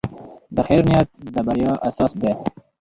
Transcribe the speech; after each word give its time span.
د 0.55 0.57
خیر 0.67 0.81
نیت 0.89 1.09
د 1.33 1.35
بریا 1.47 1.73
اساس 1.87 2.11
دی. 2.21 2.31